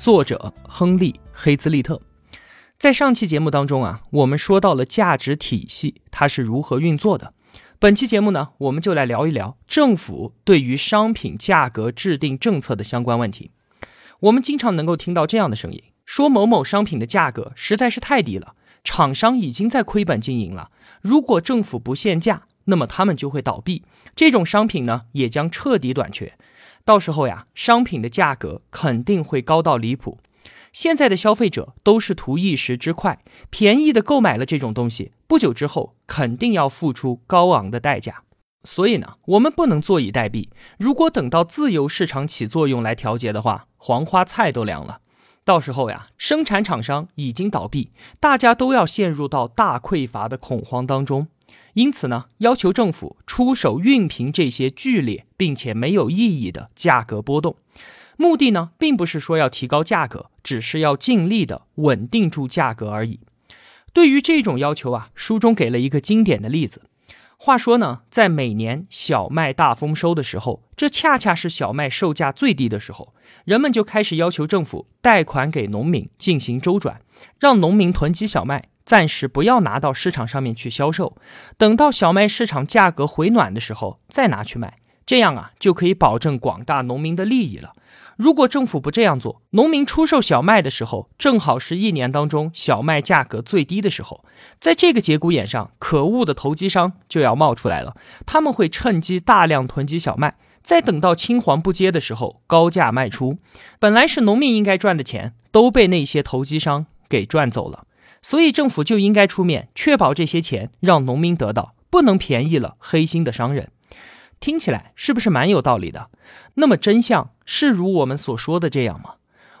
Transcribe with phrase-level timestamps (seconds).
[0.00, 2.00] 作者亨利·黑兹利特。
[2.78, 7.34] 在上期节目当中啊，我们说到了价值体系它是如何运作的。
[7.78, 13.50] 本期节目呢，我们就来聊一聊政府对于商品价格制定政策的相关问题。
[14.20, 20.70] 我们经常能够听到这样的声音，说某某商品的价格实在是太低了，厂商已经在亏本经营了。
[21.02, 23.84] 如果政府不限价，那么他们就会倒闭，
[24.16, 26.38] 这种商品呢也将彻底短缺。
[26.90, 30.18] 到时候呀，商品的价格肯定会高到离谱。
[30.72, 38.24] 现在的消费者都是图一时之快，便宜的购买了这种东西，不久之后肯定要付出高昂的代价。
[38.64, 40.48] 所以呢，我们不能坐以待毙。
[40.80, 44.98] 如果等到自由市场起作用来调节的话，黄花菜都凉了。
[45.44, 51.28] 到时候呀，生产厂商已经倒闭，大家都要陷入到大匮乏的恐慌当中。
[51.74, 57.56] 因此呢，要求政府出手熨平这些剧烈并且没有意义的价格波动，
[58.16, 63.20] 目的呢，并不是说要提高价格，只是要尽力的稳定住价格而已。
[63.92, 66.82] 对于这种要求啊，书中给了一个经典的例子。
[67.36, 77.00] 话说呢，在每年小麦大丰收的时候，这恰恰是小麦售价最低的时候，人们就开始要求政府贷款给农民进行周转，
[77.38, 78.68] 让农民囤积小麦。
[78.90, 81.16] 暂时不要拿到市场上面去销售，
[81.56, 87.72] 等到小麦市场价格回暖的时候再拿去卖，这样啊就可以保证广大农民的利益了。
[88.16, 94.24] 如果政府不这样做，农民出售小麦的时候正好是一年当中小麦价格最低的时候，
[94.58, 97.94] 在这个节骨眼上，可恶的投机商就要冒出来了，
[98.26, 100.34] 他们会趁机大量囤积小麦，
[100.64, 103.38] 再等到青黄不接的时候高价卖出，
[103.78, 107.84] 本来是农民应该赚的钱都被那些投机商给赚走了。
[108.22, 113.70] 所以政府就应该出面确保这些钱让农民得到，不能便宜了黑心的商人。
[114.38, 116.10] 听起来是不是蛮有道理的？
[116.54, 119.14] 那么真相是如我们所说的这样吗？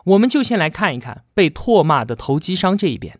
[0.04, 3.18] 我们就先来看一看被唾骂的投机商这一边。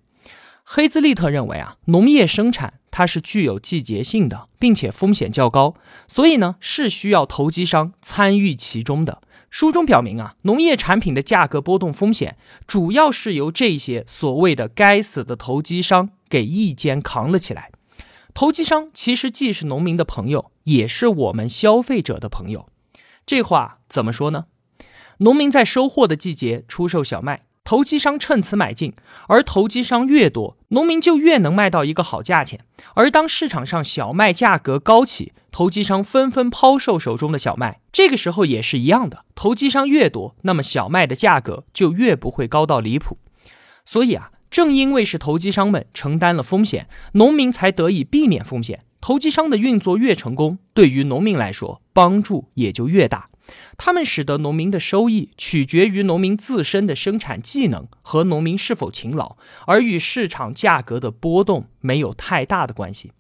[0.65, 5.75] 黑兹利特认为啊，农业生产它是具有季节性的，并且风险较高，
[6.07, 9.21] 所以呢是需要投机商参与其中的。
[9.51, 17.71] 书中表明啊，农业产品的价格波动风险主要是由这些所谓的该死的投机商给一肩扛了起来。
[18.33, 22.69] 投机商其实既是农民的朋友，也是我们消费者的朋友。
[23.27, 24.47] 这话怎么说呢？
[25.19, 27.43] 农民在收获的季节出售小麦。
[27.63, 28.95] 投机商趁此买进，
[29.29, 32.65] 而投机商越多，农民就越能卖到一个好价钱。
[32.95, 39.25] 而当市场上小麦价格高起，投机商纷纷抛售手中的小麦，这个时候也是一样的。
[39.35, 43.19] 投机商越多，那么小麦的价格就越不会高到离谱。
[43.85, 48.81] 所以啊，正因为是投机商们承担了风险，农民才得以避免风险。
[49.01, 53.30] 投机商的运作越成功，对于农民来说帮助也就越大。
[53.77, 63.13] 他们使得农民的收益取决于农民自身的生产技能和农民是否勤劳，而与市场价格的波动没有太大的关系。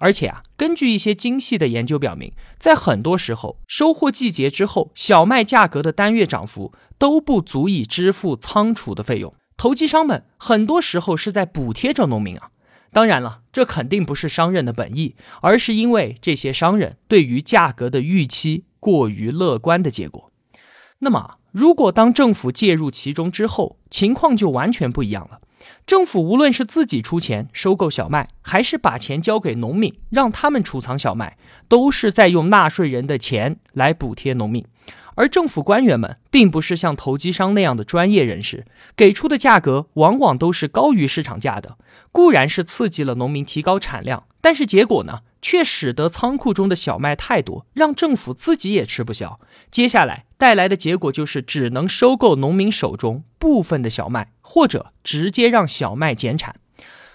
[0.00, 9.34] 而且啊，根据一些精细的研究表明，在很多时候，收获季节之后，小麦价格的单月涨幅都不足以支付仓储的费用。
[9.56, 12.50] 投机商们很多时候是在补贴着农民啊。
[12.92, 18.66] 当然了，这肯定不是商人的本意，而是因为这些商人对于价格的预期。
[18.80, 20.30] 过于乐观的结果。
[21.00, 25.40] 那么，如果当政府介入其中之后，情况就完全不一样了。
[25.86, 31.36] 政府无论是自己出钱收购小麦，还是把钱交给农民让他们储藏小麦，
[31.68, 34.64] 都是在用纳税人的钱来补贴农民。
[35.18, 41.76] 而政府官员们并不是像投机商那样的专业人士，给出的价格往往都是高于市场价的。
[42.12, 45.20] 固然是刺激了农民提高产量，但是结果呢？
[45.40, 49.38] 却使得仓库中的小麦太多，让政府自己也吃不消。
[49.70, 56.56] 接下来带来的结果就是只能收购农民手中部分的小麦，或者直接让小麦减产。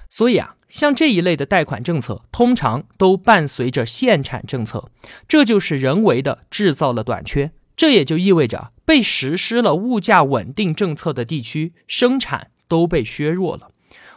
[0.09, 4.89] 所以啊，像这一类的贷款政策，通常都伴随着限产政策，
[5.27, 7.51] 这就是人为的制造了短缺。
[7.75, 13.69] 这也就意味着被实施了物价稳定政策的地区，生产都被削弱了。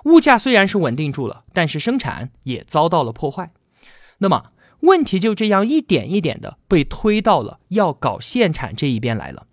[0.04, 3.52] 物价虽然是稳定住了，但是生产也遭到了破坏。
[4.18, 4.44] 那么
[4.80, 9.46] 问题就这样一点一点的被推到了要搞限产这一边来了。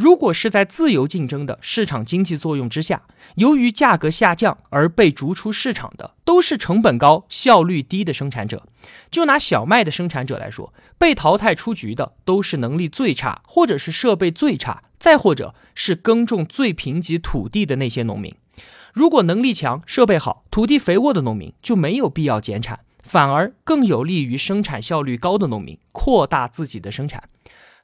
[0.00, 3.02] 如果是在自由竞争的市场经济作用之下，
[3.34, 8.66] 由于价格下降而被逐出市场的，都是成本高、效率低的生产者。
[9.10, 18.34] 就拿小麦的生产者来说，被淘汰出局的都是能力最差，或者是设备最差，再或者是耕种最贫瘠土地的那些农民。
[18.94, 27.24] 如果能力强、设备好、土地肥沃的农民就没有必要减产，反而更有利于生产效率高的农民扩大自己的生产。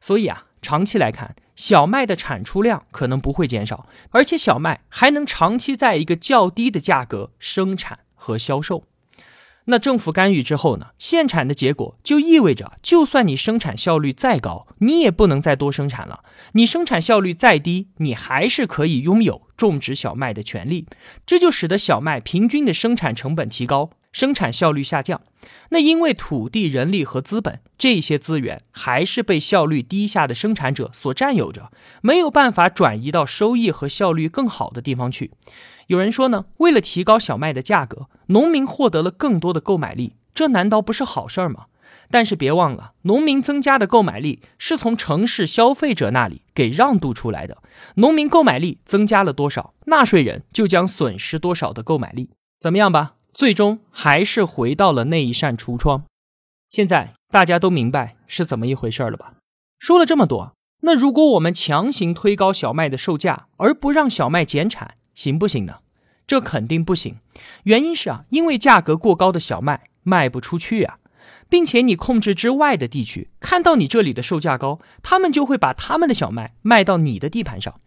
[0.01, 8.83] 所以啊，长期来看，小麦的产出量可能不会减少，而且小麦还能长期在一个较低的价格生产和销售。
[9.67, 10.87] 那政府干预之后呢？
[10.99, 16.25] 限产的结果就意味着，就算你生产效率再高，你也不能再多生产了；
[16.55, 20.89] 你生产效率再低，你还是可以拥有种植小麦的权利。
[21.25, 23.91] 这就使得小麦平均的生产成本提高。
[24.17, 25.21] 生产效率下降，
[25.69, 31.71] 那因为土地、人力和资本这些资源还是被效率低下的生产者所占有着，
[32.01, 35.33] 没有办法转移到收益和效率更好的地方去。
[35.89, 41.67] 有人说呢，为了提高小麦的价格，农民获得了更多的购买力，这难道不是好事儿吗？
[42.11, 47.59] 但是别忘了，农民增加的购买力是从城市消费者那里给让渡出来的。
[47.97, 52.31] 农民购买力增加了多少，纳税人就将损失多少的购买力。
[52.59, 53.16] 怎么样吧？
[53.37, 56.05] 最终还是回到了那一扇橱窗。
[56.71, 59.35] 现在大家都明白是怎么一回事了吧？
[59.79, 65.81] 说了这么多，那如果我们强行推高小麦的售价，而不让小麦减产，行不行呢？
[66.27, 67.17] 这肯定不行。
[67.65, 70.99] 原因是啊，因为价格过高的小麦卖不出去啊，
[71.51, 77.79] 并且你控制之外的地区看到你这里的售价高，他们就会把他们的小麦卖到你的地盘上。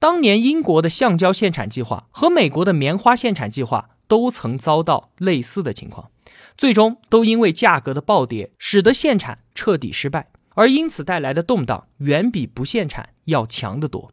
[0.00, 3.90] 当年英国的橡胶限产计划和美国的棉花限产计划。
[4.08, 6.10] 都曾遭到类似的情况，
[6.56, 14.12] 最终都因为价格的暴跌，使得限产彻底失败，而因此带来的动荡远比不限产要强得多。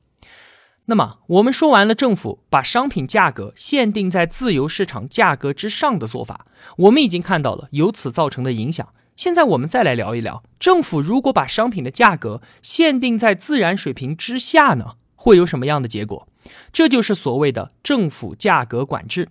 [0.86, 6.46] 那么，我们说完了政府把商品价格限定在自由市场价格之上的做法，
[6.76, 8.94] 我们已经看到了由此造成的影响。
[9.16, 16.28] 现在我们再来聊一聊，政府如果把商品的价格限定在自然水平之下呢，会有什么样的结果？
[16.74, 19.30] 这就是所谓的政府价格管制。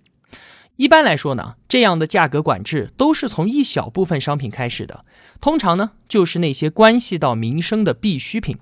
[0.77, 5.05] 一般来说呢，这样的价格管制都是从一小部分商品开始的，
[5.41, 8.59] 通常呢就是那些关系到民生的必需品。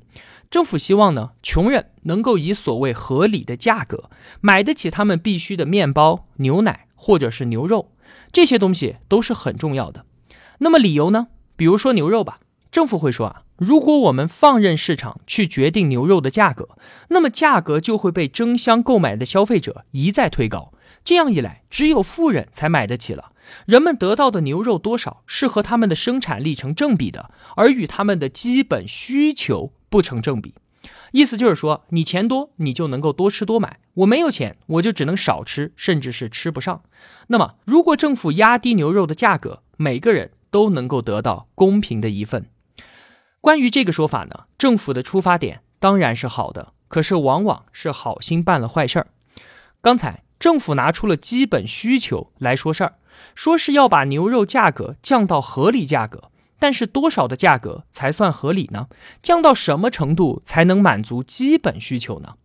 [0.51, 4.11] 政府希望呢，穷人能够以所谓合理的价格
[4.41, 7.93] 买得起他们必须的面包、牛奶或者是牛肉，
[8.33, 10.05] 这些东西都是很重要的。
[10.59, 11.29] 那么理由呢？
[11.55, 12.41] 比如说牛肉吧，
[12.73, 16.71] 政府会说啊，如果我们放任市场去决定牛肉的价格，
[17.11, 20.73] 那么价格就会被争相购买的消费者一再推高。
[21.05, 23.33] 这样一来，只有富人才买得起了。
[23.67, 30.55] 人们得到的牛肉多少是和他们的生产力成正比的，而与他们的基本需求不成正比。
[31.11, 36.83] 意思就是说，你钱多，你就能够多吃多买；我没有钱，我就只能少吃，甚至是吃不上。
[37.27, 42.47] 那么，如果政府压低牛肉的价格，每个人都能够得到公平的一份。
[43.41, 49.09] 关于这个说法呢，政府的出发点当然是好的，可是往往是好心办了坏事儿。
[49.81, 50.23] 刚才。
[50.41, 52.95] 政府拿出了基本需求来说事儿，
[53.35, 58.89] 说是要把牛肉价格降到合理价格，但是多少的价格才算合理呢？
[59.23, 62.37] 降到什么程度才能满足基本需求呢？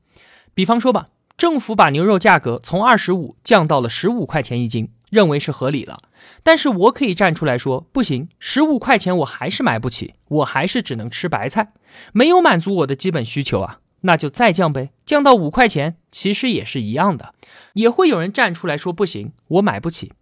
[0.53, 5.99] 比方说吧，政府把牛肉价格从二十五降到了十五块钱一斤，认为是合理了，
[6.44, 11.71] 但是我可以站出来说，不行，十五块钱我还是买不起，我还是只能吃白菜，
[12.11, 13.80] 没有满足我的基本需求啊。
[14.06, 17.33] 那就再降呗，降到五块钱，其实也是一样的。
[17.74, 20.14] 也会有人站出来说不行，我买不起，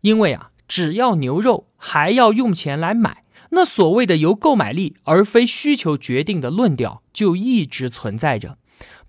[0.00, 8.56] 因为啊，只要牛肉还要用钱来买，那所谓的由购买力而非需求决定的论调就一直存在着。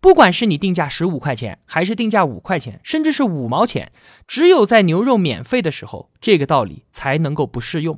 [0.02, 3.92] 不管是你定价十五块钱，还是定价五块钱，甚至是五毛钱，
[4.28, 7.98] 只有在牛肉免费的时候，这个道理才能够不适用。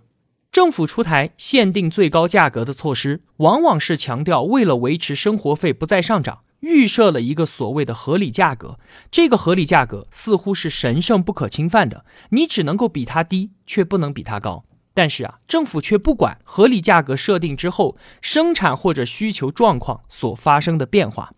[0.56, 8.80] 政府出台限定最高价格的措施，往往是强调为了维持生活费不再上涨，预设了一个所谓的合理价格。
[9.12, 14.64] 这个合理价格似乎是神圣不可侵犯的，你只能够比它低，却不能比它高。
[14.94, 21.34] 但是啊，政府却不管合理价格设定之后生产或者需求状况所发生的变化。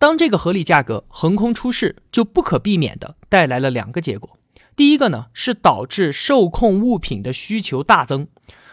[0.00, 4.36] 当这个合理价格横空出世，就不可避免的带来了两个结果。
[4.78, 8.28] 第一个呢，是导致受控物品的需求大增，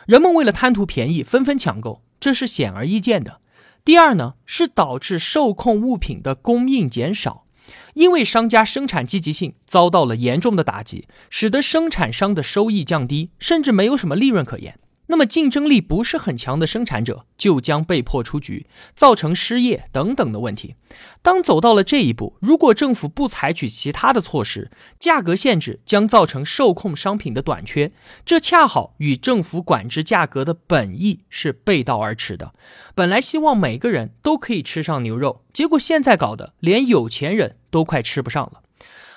[0.05, 3.41] 人们为了贪图便宜，纷纷抢购，这是显而易见的。
[3.83, 7.47] 第二呢，是导致受控物品的供应减少，
[7.95, 14.77] 因为商家生产积极性遭到了严重的打击，使得生产商的收益降低，甚至没有什么利润可言。
[15.07, 20.75] 那么竞争力不是很强的生产者就将被迫出局，造成失业等等的问题。
[21.21, 27.91] 当走到了这一步，如果政府不采取其他的措施，价格限制将造成受控商品的短缺，
[28.25, 32.53] 这恰好与政府管制价格的本意是背道而驰的。
[32.95, 38.61] 本来希望每个人都可以吃上牛肉，结果现在搞得连有钱人都快吃不上了。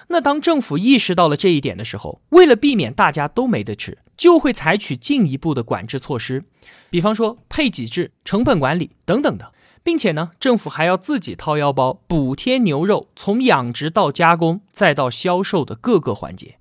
[0.08, 6.44] 那当政府意识到了这一点的时候，为了避免大家都没得吃，就会采取进一步的管制措施，
[6.90, 9.52] 比方说配给制、成本管理等等的，
[9.84, 16.56] 并且呢，政府还要自己掏腰包补贴牛肉从养殖到加工再到销售的各个环节。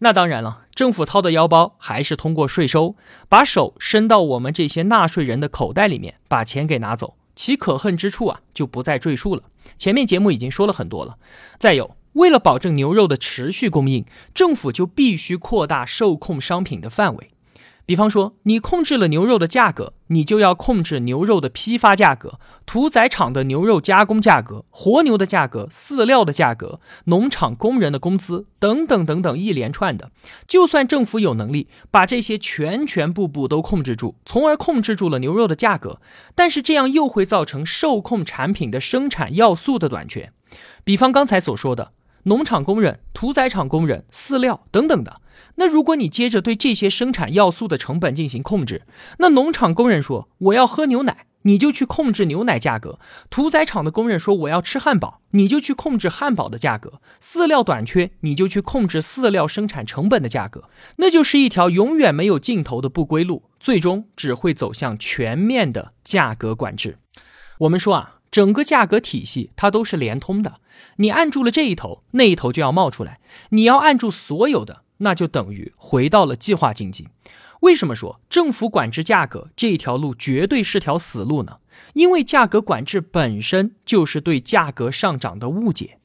[0.00, 2.96] 那当然了，政府掏的腰包还是通过税收，
[3.28, 7.16] 把手伸到我们这些纳税人的口袋里面，把钱给拿走。
[7.34, 9.44] 其可恨之处啊，就不再赘述了。
[9.78, 11.16] 前面节目已经说了很多了。
[11.58, 11.96] 再有。
[12.14, 14.04] 为了保证牛肉的持续供应，
[14.34, 17.30] 政府就必须扩大受控商品的范围。
[17.84, 30.12] 比方说，你控制了牛肉的价格，你就要控制牛肉的批发价格、屠宰场的牛肉加工价格、活牛的价格、饲料的价格、农场工人的工资等等等等一连串的。
[30.46, 36.00] 就算政府有能力把这些全全部部都控制住，从而控制住了牛肉的价格，
[36.36, 40.32] 但是这样又会造成受控产品的生产要素的短缺。
[40.84, 41.90] 比方刚才所说的。
[42.24, 45.20] 农场工人、屠宰场工人、饲料等等的。
[45.56, 48.82] 那如果你接着对这些生产要素的成本进行控制，
[49.18, 52.98] 那农场工人说我要喝牛奶，你就去控制牛奶价格；
[53.28, 60.68] 屠宰场的工人说我要吃汉堡，你就去控制汉堡的价格；饲料短缺，你就去控制饲料生产成本的价格。
[60.96, 66.98] 那就是一条永远没有尽头的不归路，最终只会走向全面的价格管制。
[67.60, 68.18] 我们说啊。
[68.32, 70.54] 整个价格体系它都是连通的，
[70.96, 73.20] 你按住了这一头，那一头就要冒出来。
[73.50, 77.08] 你要按住所有的，那就等于回到了计划经济。
[77.60, 81.58] 为什么说政府管制价格这一条路绝对是条死路呢？
[81.94, 85.98] 因为价格管制本身就是对价格上涨的误解。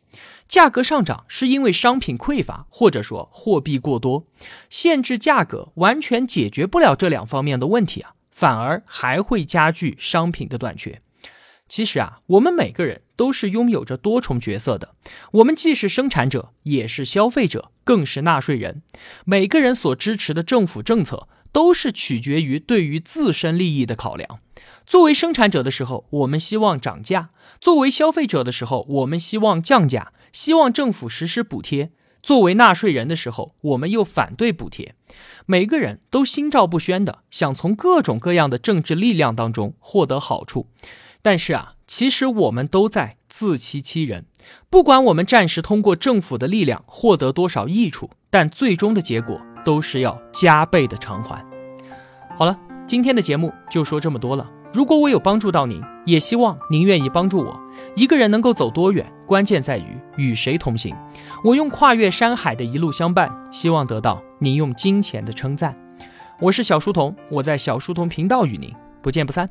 [0.47, 4.25] 价格上涨是因为商品匮乏，或者说货币过多。
[4.69, 11.01] 限制价格完全解决不了这两方面的问题啊，反而还会加剧商品的短缺。
[11.67, 14.93] 其实啊，我们每个人都是拥有着多重角色的。
[15.33, 18.81] 我们既是生产者，也是消费者，更是纳税人。
[19.25, 24.39] 每个人所支持的政府政策，都是取决于对于自身利益的考量。
[24.85, 31.89] 作为生产者的时候，我们希望涨价；作为消费者的时候，我们希望降价，希望政府实施补贴；
[32.21, 34.95] 作为纳税人的时候，我们又反对补贴。
[35.45, 40.67] 每个人都心照不宣的想从各种各样的政治力量当中获得好处。
[41.21, 44.25] 但是啊，其实我们都在自欺欺人。
[44.69, 51.43] 不管我们暂时通过政府的力量获得多少益处，但最终的结果都是要加倍的偿还。
[52.37, 54.49] 好了，今天的节目就说这么多了。
[54.73, 57.59] 如果我有帮助到您，也希望您愿意帮助我。
[57.95, 60.95] 一个人能够走多远，关键在于与谁同行。
[61.43, 65.75] 我用跨越山海的一路相伴，希望得到您用金钱的称赞。
[66.39, 69.49] 我是小书童，我在小书童频道与您不见不散。